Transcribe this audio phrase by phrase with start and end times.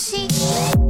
[0.00, 0.89] fancy.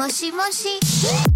[0.00, 1.29] もしもし。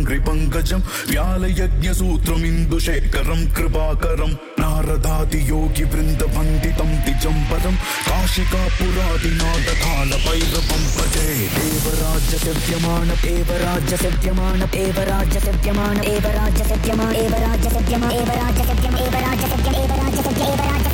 [0.00, 0.80] पङ्कजं
[1.10, 7.74] व्यालयज्ञसूत्रमिन्दुशेखरं, कृपाकरं नारदादियोगि वृन्दवन्दितं तिजं परं
[8.08, 20.54] काशिकापुरादिनादकालभैरवं भजे। देवराज्यसव्यमाण देवराज्यसव्यमाण देवराज्यसव्यमाण देवराज्यसव्यमाण देवराज्यसव्यमाण देवराज्यसव्यम एव राजसत्यम एव राजसत्यम एव राजसत्य एव
[20.62, 20.89] राजसत्य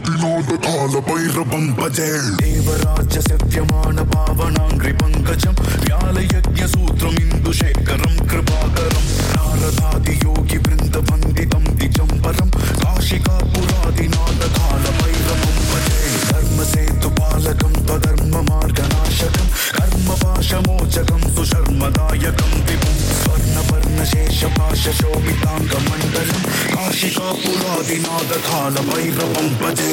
[0.00, 5.58] nothing on the பாலபைர பம்பஜல் தேவராஜ சத்தியமான பாவனாங்கிரி பங்கஜம்.
[5.82, 9.08] வியால யஜ்ய சூத்திரம் இந்து சேகரம் கிருபாகரம்.
[9.34, 16.00] நாரதாதி யோகி விருந்த வந்திதம் திஜம்பரம் காஷிகா புராதி நாத கால பைரவம் பஜே
[16.30, 22.56] தர்ம சேது பாலகம் தர்ம மார்க நாசகம் கர்ம பாஷமோச்சகம் சுஷர்மதாயகம்.
[22.70, 26.48] விபம் ஸ்வர்ண வர்ண சேஷ பாஷ சோபிதாங்க மண்டலம்.
[26.74, 29.92] காஷிகா புராதி நாத கால பைரவம் பஜே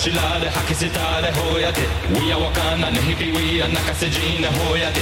[0.00, 5.00] שלה להכיס איתה להויתה, ויה וואקנה נהיפי ויה נקסג'ינה הויתה.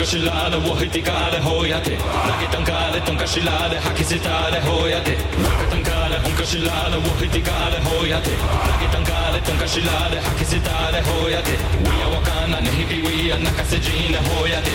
[0.00, 8.30] tonkarsylade Wahitikale hoiate Rakitankale tonkarsylade Hakisitale hoiate Rakitankale tonkarsylade Wahitikale hoiate
[8.70, 14.70] Rakitankale tonkarsylade Hakisitale hoiate Wia wakana nehipiwia nakasejine hoiate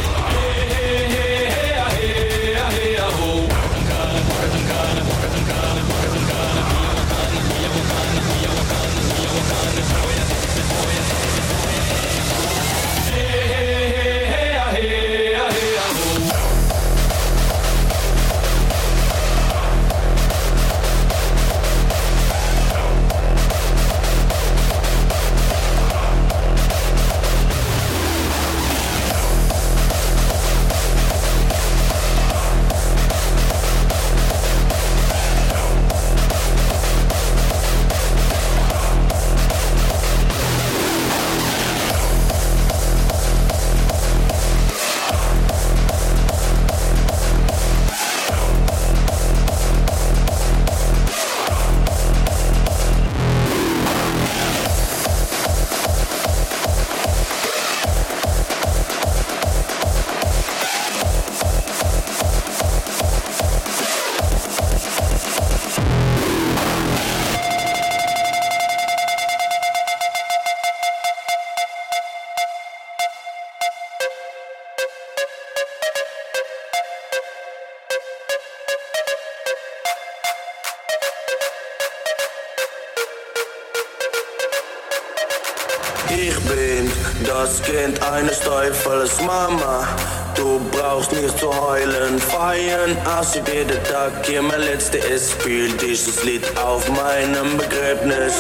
[87.76, 89.86] Kind eines Teufels Mama.
[90.34, 95.34] Du brauchst nicht zu heulen, feiern aussieht jeder Tag hier mein letzter ist.
[95.34, 98.34] Spiel dieses Lied auf meinem Begräbnis.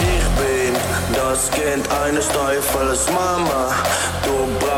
[0.00, 0.74] Ich bin
[1.14, 3.74] das Kind eines Teufels Mama.
[4.24, 4.73] Du brauchst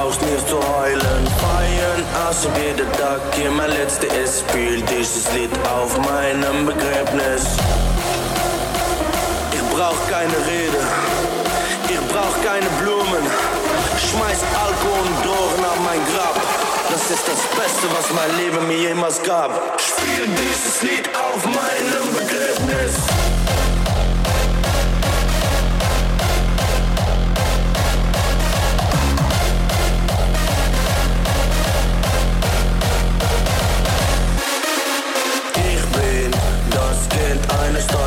[2.36, 7.44] Straße jeden Tag hier mein letzter Es spielt dieses Lied auf meinem Begräbnis.
[9.52, 10.82] Ich brauch keine Rede,
[11.88, 13.24] ich brauch keine Blumen.
[14.10, 16.36] Schmeiß Alkohol und Drogen auf mein Grab.
[16.90, 19.80] Das ist das Beste, was mein Leben mir jemals gab.
[19.80, 23.45] Spiel dieses Lied auf meinem Begräbnis.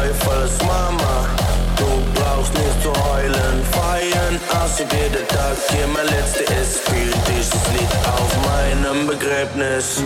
[0.10, 1.28] Teufels Mama.
[1.78, 5.56] Du brauchst nicht zu heulen, feiern also jeder Tag.
[5.70, 10.02] Hier mein letzter ist, spiel dieses Lied auf meinem Begräbnis.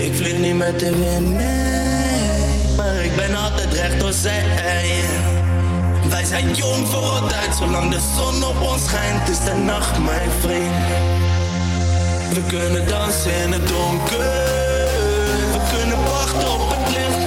[0.00, 5.37] Ik vlieg niet met de wind mee, maar ik ben altijd recht door zee.
[6.28, 10.30] zijn jong voor het uit, zolang de zon op ons schijnt, is de nacht mijn
[10.40, 10.74] vriend.
[12.32, 14.18] We kunnen dansen in het donker,
[15.52, 17.26] we kunnen wachten op het licht.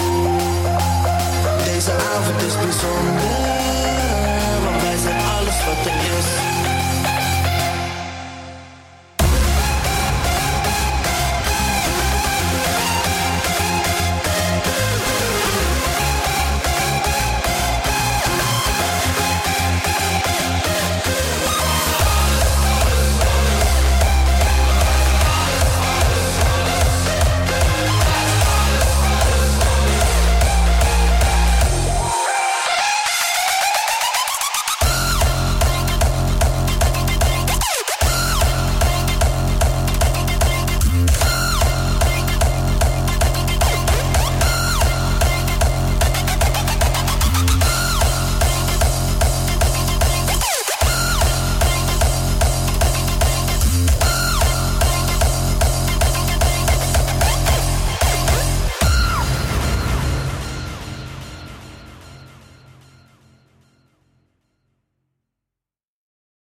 [1.66, 3.38] Deze avond is bijzonder,
[4.64, 6.51] want wij zijn alles wat er is.